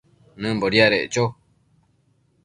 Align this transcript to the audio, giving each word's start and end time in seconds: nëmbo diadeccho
nëmbo 0.41 0.65
diadeccho 0.73 1.25